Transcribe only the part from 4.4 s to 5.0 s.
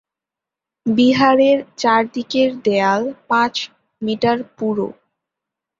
পুরু।